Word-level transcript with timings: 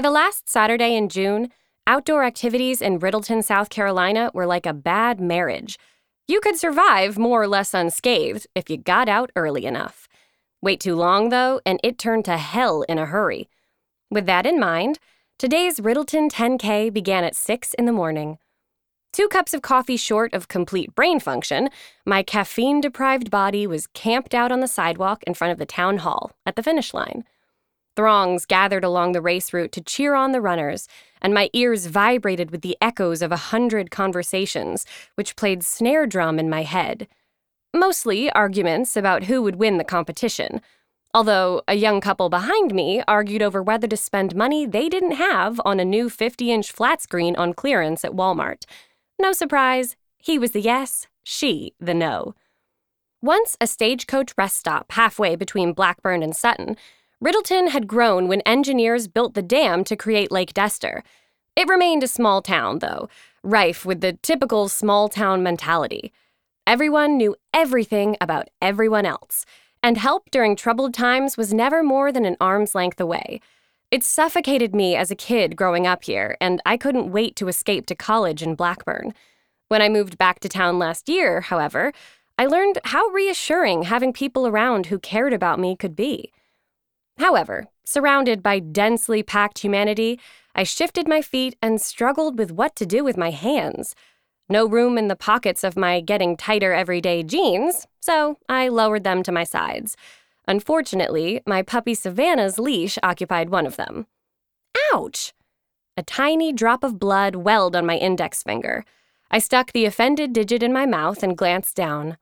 By 0.00 0.08
the 0.08 0.10
last 0.10 0.48
Saturday 0.48 0.96
in 0.96 1.10
June, 1.10 1.50
outdoor 1.86 2.24
activities 2.24 2.80
in 2.80 3.00
Riddleton, 3.00 3.42
South 3.42 3.68
Carolina 3.68 4.30
were 4.32 4.46
like 4.46 4.64
a 4.64 4.72
bad 4.72 5.20
marriage. 5.20 5.78
You 6.26 6.40
could 6.40 6.56
survive 6.56 7.18
more 7.18 7.42
or 7.42 7.46
less 7.46 7.74
unscathed 7.74 8.46
if 8.54 8.70
you 8.70 8.78
got 8.78 9.10
out 9.10 9.30
early 9.36 9.66
enough. 9.66 10.08
Wait 10.62 10.80
too 10.80 10.94
long, 10.94 11.28
though, 11.28 11.60
and 11.66 11.78
it 11.84 11.98
turned 11.98 12.24
to 12.24 12.38
hell 12.38 12.80
in 12.88 12.96
a 12.96 13.04
hurry. 13.04 13.50
With 14.10 14.24
that 14.24 14.46
in 14.46 14.58
mind, 14.58 14.98
today's 15.38 15.80
Riddleton 15.80 16.30
10K 16.30 16.90
began 16.90 17.22
at 17.22 17.36
6 17.36 17.74
in 17.74 17.84
the 17.84 17.92
morning. 17.92 18.38
Two 19.12 19.28
cups 19.28 19.52
of 19.52 19.60
coffee 19.60 19.98
short 19.98 20.32
of 20.32 20.48
complete 20.48 20.94
brain 20.94 21.20
function, 21.20 21.68
my 22.06 22.22
caffeine 22.22 22.80
deprived 22.80 23.30
body 23.30 23.66
was 23.66 23.86
camped 23.88 24.34
out 24.34 24.50
on 24.50 24.60
the 24.60 24.66
sidewalk 24.66 25.22
in 25.24 25.34
front 25.34 25.52
of 25.52 25.58
the 25.58 25.66
town 25.66 25.98
hall 25.98 26.32
at 26.46 26.56
the 26.56 26.62
finish 26.62 26.94
line. 26.94 27.22
Throngs 27.96 28.46
gathered 28.46 28.84
along 28.84 29.12
the 29.12 29.20
race 29.20 29.52
route 29.52 29.72
to 29.72 29.80
cheer 29.80 30.14
on 30.14 30.32
the 30.32 30.40
runners, 30.40 30.88
and 31.20 31.34
my 31.34 31.50
ears 31.52 31.86
vibrated 31.86 32.50
with 32.50 32.62
the 32.62 32.76
echoes 32.80 33.22
of 33.22 33.32
a 33.32 33.36
hundred 33.36 33.90
conversations, 33.90 34.86
which 35.14 35.36
played 35.36 35.62
snare 35.62 36.06
drum 36.06 36.38
in 36.38 36.48
my 36.48 36.62
head. 36.62 37.08
Mostly 37.74 38.30
arguments 38.32 38.96
about 38.96 39.24
who 39.24 39.42
would 39.42 39.56
win 39.56 39.78
the 39.78 39.84
competition, 39.84 40.60
although 41.12 41.62
a 41.68 41.74
young 41.74 42.00
couple 42.00 42.28
behind 42.28 42.74
me 42.74 43.02
argued 43.06 43.42
over 43.42 43.62
whether 43.62 43.86
to 43.86 43.96
spend 43.96 44.34
money 44.34 44.66
they 44.66 44.88
didn't 44.88 45.12
have 45.12 45.60
on 45.64 45.78
a 45.80 45.84
new 45.84 46.08
50 46.08 46.50
inch 46.50 46.72
flat 46.72 47.02
screen 47.02 47.36
on 47.36 47.52
clearance 47.52 48.04
at 48.04 48.12
Walmart 48.12 48.64
no 49.20 49.32
surprise, 49.32 49.96
he 50.18 50.38
was 50.38 50.52
the 50.52 50.62
yes, 50.62 51.06
she 51.22 51.74
the 51.78 51.94
no. 51.94 52.34
Once 53.22 53.54
a 53.60 53.66
stagecoach 53.66 54.32
rest 54.38 54.56
stop 54.56 54.92
halfway 54.92 55.36
between 55.36 55.74
Blackburn 55.74 56.22
and 56.22 56.34
Sutton, 56.34 56.76
Riddleton 57.22 57.68
had 57.68 57.86
grown 57.86 58.28
when 58.28 58.40
engineers 58.42 59.06
built 59.06 59.34
the 59.34 59.42
dam 59.42 59.84
to 59.84 59.96
create 59.96 60.32
Lake 60.32 60.54
Dester. 60.54 61.02
It 61.54 61.68
remained 61.68 62.02
a 62.02 62.08
small 62.08 62.40
town, 62.40 62.78
though, 62.78 63.10
rife 63.42 63.84
with 63.84 64.00
the 64.00 64.14
typical 64.22 64.70
small 64.70 65.10
town 65.10 65.42
mentality. 65.42 66.12
Everyone 66.66 67.18
knew 67.18 67.36
everything 67.52 68.16
about 68.22 68.48
everyone 68.62 69.04
else, 69.04 69.44
and 69.82 69.98
help 69.98 70.30
during 70.30 70.56
troubled 70.56 70.94
times 70.94 71.36
was 71.36 71.52
never 71.52 71.82
more 71.82 72.10
than 72.10 72.24
an 72.24 72.38
arm's 72.40 72.74
length 72.74 73.00
away. 73.00 73.40
It 73.90 74.02
suffocated 74.02 74.74
me 74.74 74.96
as 74.96 75.10
a 75.10 75.16
kid 75.16 75.56
growing 75.56 75.86
up 75.86 76.04
here, 76.04 76.38
and 76.40 76.62
I 76.64 76.78
couldn't 76.78 77.12
wait 77.12 77.36
to 77.36 77.48
escape 77.48 77.84
to 77.86 77.94
college 77.94 78.42
in 78.42 78.54
Blackburn. 78.54 79.12
When 79.68 79.82
I 79.82 79.90
moved 79.90 80.16
back 80.16 80.40
to 80.40 80.48
town 80.48 80.78
last 80.78 81.08
year, 81.08 81.42
however, 81.42 81.92
I 82.38 82.46
learned 82.46 82.78
how 82.84 83.08
reassuring 83.08 83.82
having 83.82 84.14
people 84.14 84.46
around 84.46 84.86
who 84.86 84.98
cared 84.98 85.34
about 85.34 85.58
me 85.58 85.76
could 85.76 85.94
be. 85.94 86.32
However, 87.20 87.66
surrounded 87.84 88.42
by 88.42 88.60
densely 88.60 89.22
packed 89.22 89.58
humanity, 89.58 90.18
I 90.54 90.62
shifted 90.62 91.06
my 91.06 91.20
feet 91.20 91.54
and 91.60 91.78
struggled 91.78 92.38
with 92.38 92.50
what 92.50 92.74
to 92.76 92.86
do 92.86 93.04
with 93.04 93.18
my 93.18 93.30
hands. 93.30 93.94
No 94.48 94.66
room 94.66 94.96
in 94.96 95.08
the 95.08 95.16
pockets 95.16 95.62
of 95.62 95.76
my 95.76 96.00
getting 96.00 96.34
tighter 96.34 96.72
everyday 96.72 97.22
jeans, 97.22 97.86
so 98.00 98.38
I 98.48 98.68
lowered 98.68 99.04
them 99.04 99.22
to 99.24 99.32
my 99.32 99.44
sides. 99.44 99.98
Unfortunately, 100.48 101.42
my 101.46 101.60
puppy 101.60 101.92
Savannah's 101.94 102.58
leash 102.58 102.98
occupied 103.02 103.50
one 103.50 103.66
of 103.66 103.76
them. 103.76 104.06
Ouch! 104.94 105.34
A 105.98 106.02
tiny 106.02 106.54
drop 106.54 106.82
of 106.82 106.98
blood 106.98 107.34
welled 107.36 107.76
on 107.76 107.84
my 107.84 107.98
index 107.98 108.42
finger. 108.42 108.82
I 109.30 109.40
stuck 109.40 109.72
the 109.72 109.84
offended 109.84 110.32
digit 110.32 110.62
in 110.62 110.72
my 110.72 110.86
mouth 110.86 111.22
and 111.22 111.36
glanced 111.36 111.76
down. 111.76 112.16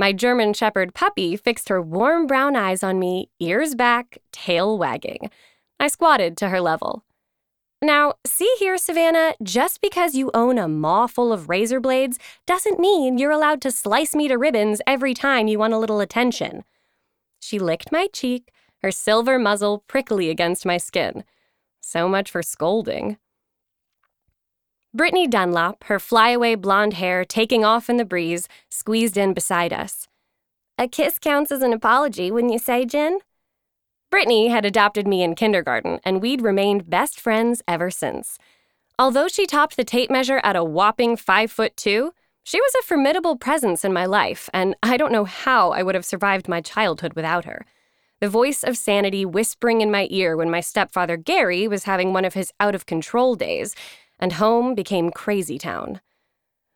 My 0.00 0.14
German 0.14 0.54
Shepherd 0.54 0.94
puppy 0.94 1.36
fixed 1.36 1.68
her 1.68 1.82
warm 1.82 2.26
brown 2.26 2.56
eyes 2.56 2.82
on 2.82 2.98
me, 2.98 3.28
ears 3.38 3.74
back, 3.74 4.16
tail 4.32 4.78
wagging. 4.78 5.28
I 5.78 5.88
squatted 5.88 6.38
to 6.38 6.48
her 6.48 6.58
level. 6.58 7.04
Now, 7.82 8.14
see 8.26 8.50
here, 8.58 8.78
Savannah, 8.78 9.34
just 9.42 9.82
because 9.82 10.14
you 10.14 10.30
own 10.32 10.56
a 10.56 10.68
maw 10.68 11.06
full 11.06 11.34
of 11.34 11.50
razor 11.50 11.80
blades 11.80 12.18
doesn't 12.46 12.78
mean 12.80 13.18
you're 13.18 13.30
allowed 13.30 13.60
to 13.60 13.70
slice 13.70 14.14
me 14.14 14.26
to 14.28 14.38
ribbons 14.38 14.80
every 14.86 15.12
time 15.12 15.48
you 15.48 15.58
want 15.58 15.74
a 15.74 15.78
little 15.78 16.00
attention. 16.00 16.64
She 17.38 17.58
licked 17.58 17.92
my 17.92 18.06
cheek, 18.10 18.52
her 18.82 18.90
silver 18.90 19.38
muzzle 19.38 19.84
prickly 19.86 20.30
against 20.30 20.64
my 20.64 20.78
skin. 20.78 21.24
So 21.82 22.08
much 22.08 22.30
for 22.30 22.42
scolding. 22.42 23.18
Brittany 24.92 25.28
Dunlop, 25.28 25.84
her 25.84 26.00
flyaway 26.00 26.56
blonde 26.56 26.94
hair 26.94 27.24
taking 27.24 27.64
off 27.64 27.88
in 27.88 27.96
the 27.96 28.04
breeze, 28.04 28.48
squeezed 28.68 29.16
in 29.16 29.32
beside 29.34 29.72
us. 29.72 30.08
A 30.76 30.88
kiss 30.88 31.16
counts 31.18 31.52
as 31.52 31.62
an 31.62 31.72
apology, 31.72 32.32
wouldn't 32.32 32.52
you 32.52 32.58
say, 32.58 32.84
Jen? 32.84 33.20
Brittany 34.10 34.48
had 34.48 34.64
adopted 34.64 35.06
me 35.06 35.22
in 35.22 35.36
kindergarten, 35.36 36.00
and 36.04 36.20
we'd 36.20 36.42
remained 36.42 36.90
best 36.90 37.20
friends 37.20 37.62
ever 37.68 37.88
since. 37.88 38.36
Although 38.98 39.28
she 39.28 39.46
topped 39.46 39.76
the 39.76 39.84
tape 39.84 40.10
measure 40.10 40.40
at 40.42 40.56
a 40.56 40.64
whopping 40.64 41.16
five 41.16 41.52
foot 41.52 41.76
two, 41.76 42.12
she 42.42 42.60
was 42.60 42.74
a 42.74 42.84
formidable 42.84 43.36
presence 43.36 43.84
in 43.84 43.92
my 43.92 44.06
life, 44.06 44.50
and 44.52 44.74
I 44.82 44.96
don't 44.96 45.12
know 45.12 45.24
how 45.24 45.70
I 45.70 45.84
would 45.84 45.94
have 45.94 46.04
survived 46.04 46.48
my 46.48 46.60
childhood 46.60 47.14
without 47.14 47.44
her. 47.44 47.64
The 48.18 48.28
voice 48.28 48.64
of 48.64 48.76
sanity 48.76 49.24
whispering 49.24 49.82
in 49.82 49.90
my 49.90 50.08
ear 50.10 50.36
when 50.36 50.50
my 50.50 50.60
stepfather 50.60 51.16
Gary 51.16 51.68
was 51.68 51.84
having 51.84 52.12
one 52.12 52.24
of 52.24 52.34
his 52.34 52.52
out 52.58 52.74
of 52.74 52.86
control 52.86 53.36
days, 53.36 53.76
and 54.20 54.34
home 54.34 54.76
became 54.76 55.10
crazy 55.10 55.58
town. 55.58 56.00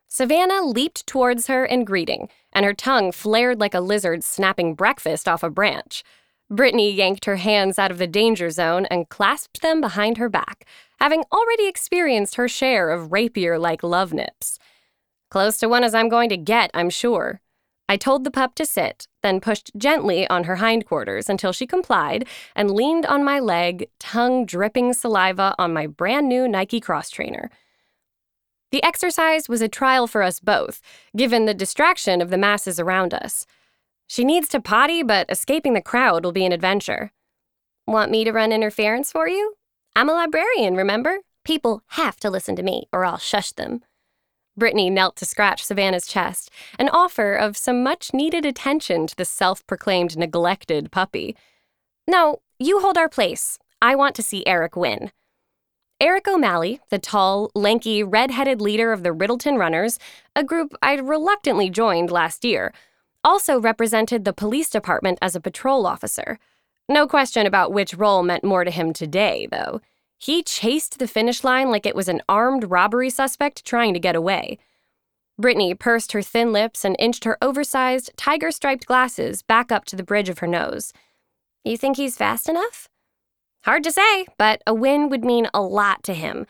Savannah 0.09 0.63
leaped 0.65 1.07
towards 1.07 1.47
her 1.47 1.65
in 1.65 1.85
greeting, 1.85 2.29
and 2.51 2.65
her 2.65 2.73
tongue 2.73 3.11
flared 3.11 3.59
like 3.59 3.73
a 3.73 3.79
lizard 3.79 4.23
snapping 4.23 4.73
breakfast 4.73 5.27
off 5.27 5.43
a 5.43 5.49
branch. 5.49 6.03
Brittany 6.49 6.91
yanked 6.91 7.25
her 7.25 7.37
hands 7.37 7.79
out 7.79 7.91
of 7.91 7.97
the 7.97 8.07
danger 8.07 8.49
zone 8.49 8.85
and 8.87 9.09
clasped 9.09 9.61
them 9.61 9.81
behind 9.81 10.17
her 10.17 10.29
back, 10.29 10.65
having 10.99 11.23
already 11.31 11.67
experienced 11.67 12.35
her 12.35 12.47
share 12.47 12.91
of 12.91 13.11
rapier 13.11 13.57
like 13.57 13.83
love 13.83 14.13
nips. 14.13 14.59
Close 15.29 15.57
to 15.57 15.67
one 15.67 15.83
as 15.83 15.95
I'm 15.95 16.07
going 16.07 16.29
to 16.29 16.37
get, 16.37 16.71
I'm 16.73 16.89
sure. 16.89 17.41
I 17.87 17.97
told 17.97 18.23
the 18.23 18.31
pup 18.31 18.55
to 18.55 18.65
sit, 18.65 19.07
then 19.21 19.39
pushed 19.39 19.71
gently 19.77 20.27
on 20.27 20.45
her 20.45 20.55
hindquarters 20.55 21.29
until 21.29 21.53
she 21.53 21.67
complied 21.67 22.27
and 22.55 22.71
leaned 22.71 23.05
on 23.05 23.23
my 23.23 23.39
leg, 23.39 23.89
tongue 23.99 24.45
dripping 24.45 24.93
saliva 24.93 25.53
on 25.59 25.73
my 25.73 25.85
brand 25.85 26.27
new 26.27 26.47
Nike 26.47 26.79
cross 26.79 27.09
trainer. 27.09 27.51
The 28.71 28.83
exercise 28.83 29.47
was 29.47 29.61
a 29.61 29.69
trial 29.69 30.07
for 30.07 30.23
us 30.23 30.39
both, 30.39 30.81
given 31.15 31.45
the 31.45 31.53
distraction 31.53 32.21
of 32.21 32.31
the 32.31 32.37
masses 32.37 32.79
around 32.79 33.13
us. 33.13 33.45
She 34.07 34.23
needs 34.23 34.47
to 34.49 34.59
potty, 34.59 35.03
but 35.03 35.29
escaping 35.29 35.73
the 35.73 35.81
crowd 35.81 36.25
will 36.25 36.31
be 36.31 36.45
an 36.45 36.51
adventure. 36.51 37.11
Want 37.87 38.11
me 38.11 38.23
to 38.23 38.31
run 38.31 38.51
interference 38.51 39.11
for 39.11 39.27
you? 39.27 39.53
I'm 39.95 40.09
a 40.09 40.13
librarian, 40.13 40.75
remember? 40.75 41.19
People 41.43 41.83
have 41.89 42.17
to 42.17 42.31
listen 42.31 42.55
to 42.55 42.63
me, 42.63 42.87
or 42.91 43.05
I'll 43.05 43.19
shush 43.19 43.51
them. 43.51 43.83
Brittany 44.57 44.89
knelt 44.89 45.15
to 45.17 45.25
scratch 45.25 45.63
Savannah's 45.63 46.07
chest, 46.07 46.49
an 46.79 46.89
offer 46.89 47.33
of 47.33 47.57
some 47.57 47.83
much 47.83 48.13
needed 48.13 48.45
attention 48.45 49.07
to 49.07 49.15
the 49.15 49.25
self 49.25 49.65
proclaimed 49.67 50.17
neglected 50.17 50.91
puppy. 50.91 51.35
No, 52.07 52.39
you 52.59 52.79
hold 52.79 52.97
our 52.97 53.09
place. 53.09 53.59
I 53.81 53.95
want 53.95 54.15
to 54.15 54.23
see 54.23 54.45
Eric 54.47 54.75
win. 54.75 55.11
Eric 56.01 56.27
O'Malley, 56.27 56.81
the 56.89 56.99
tall, 56.99 57.51
lanky, 57.55 58.03
red 58.03 58.31
headed 58.31 58.61
leader 58.61 58.91
of 58.91 59.03
the 59.03 59.13
Riddleton 59.13 59.57
Runners, 59.57 59.97
a 60.35 60.43
group 60.43 60.75
I'd 60.81 61.07
reluctantly 61.07 61.69
joined 61.69 62.11
last 62.11 62.43
year, 62.43 62.73
also 63.23 63.59
represented 63.59 64.25
the 64.25 64.33
police 64.33 64.69
department 64.69 65.19
as 65.21 65.35
a 65.35 65.41
patrol 65.41 65.85
officer. 65.87 66.37
No 66.87 67.07
question 67.07 67.45
about 67.45 67.71
which 67.71 67.93
role 67.93 68.23
meant 68.23 68.43
more 68.43 68.63
to 68.63 68.71
him 68.71 68.93
today, 68.93 69.47
though. 69.49 69.81
He 70.17 70.43
chased 70.43 70.99
the 70.99 71.07
finish 71.07 71.43
line 71.43 71.69
like 71.69 71.85
it 71.85 71.95
was 71.95 72.07
an 72.07 72.21
armed 72.27 72.71
robbery 72.71 73.09
suspect 73.09 73.65
trying 73.65 73.93
to 73.93 73.99
get 73.99 74.15
away. 74.15 74.57
Brittany 75.37 75.73
pursed 75.73 76.13
her 76.13 76.21
thin 76.21 76.53
lips 76.53 76.85
and 76.85 76.95
inched 76.97 77.25
her 77.25 77.37
oversized, 77.41 78.11
tiger 78.15 78.51
striped 78.51 78.85
glasses 78.85 79.41
back 79.41 79.71
up 79.71 79.85
to 79.85 79.95
the 79.95 80.03
bridge 80.03 80.29
of 80.29 80.39
her 80.39 80.47
nose. 80.47 80.93
You 81.63 81.77
think 81.77 81.97
he's 81.97 82.17
fast 82.17 82.47
enough? 82.47 82.87
Hard 83.65 83.83
to 83.83 83.91
say, 83.91 84.27
but 84.37 84.61
a 84.65 84.73
win 84.73 85.09
would 85.09 85.25
mean 85.25 85.49
a 85.53 85.61
lot 85.61 86.03
to 86.03 86.13
him. 86.13 86.45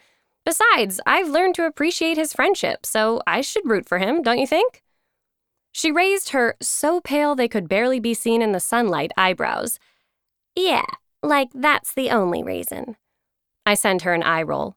Besides, 0.46 1.00
I've 1.08 1.30
learned 1.30 1.56
to 1.56 1.66
appreciate 1.66 2.18
his 2.18 2.34
friendship, 2.34 2.86
so 2.86 3.22
I 3.26 3.42
should 3.42 3.68
root 3.68 3.88
for 3.88 3.98
him, 3.98 4.22
don't 4.22 4.38
you 4.38 4.46
think? 4.46 4.84
She 5.72 5.92
raised 5.92 6.30
her 6.30 6.56
so 6.62 7.02
pale 7.02 7.34
they 7.34 7.48
could 7.48 7.68
barely 7.68 8.00
be 8.00 8.14
seen 8.14 8.42
in 8.42 8.52
the 8.52 8.60
sunlight 8.60 9.12
eyebrows. 9.18 9.80
Yeah, 10.56 10.86
like 11.24 11.50
that's 11.54 11.94
the 11.94 12.12
only 12.12 12.44
reason. 12.44 12.98
I 13.66 13.74
send 13.74 14.04
her 14.04 14.14
an 14.14 14.24
eye 14.24 14.44
roll. 14.44 14.76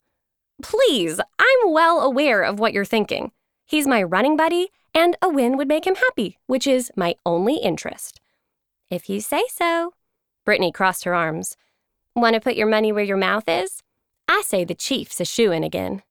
Please, 0.63 1.21
I'm 1.39 1.73
well 1.73 2.01
aware 2.01 2.43
of 2.43 2.59
what 2.59 2.73
you're 2.73 2.85
thinking. 2.85 3.33
He's 3.67 3.87
my 3.87 4.03
running 4.03 4.37
buddy, 4.37 4.69
and 4.95 5.17
a 5.21 5.29
win 5.29 5.57
would 5.57 5.69
make 5.69 5.87
him 5.87 5.95
happy, 5.95 6.39
which 6.47 6.67
is 6.67 6.91
my 6.97 7.15
only 7.27 7.57
interest. 7.57 8.21
If 8.91 9.09
you 9.09 9.21
say 9.21 9.43
so. 9.51 9.95
Brittany 10.45 10.73
crossed 10.73 11.05
her 11.05 11.15
arms. 11.15 11.57
Want 12.17 12.35
to 12.35 12.41
put 12.41 12.57
your 12.57 12.67
money 12.67 12.91
where 12.91 13.05
your 13.05 13.19
mouth 13.19 13.49
is? 13.49 13.83
I 14.27 14.43
say 14.45 14.65
the 14.65 14.75
Chief's 14.75 15.21
a 15.21 15.25
shoo 15.25 15.53
in 15.53 15.63
again. 15.63 16.03